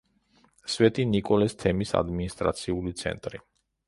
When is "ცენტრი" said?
3.03-3.43